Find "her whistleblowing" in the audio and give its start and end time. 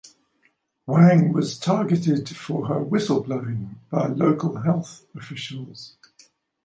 2.65-3.75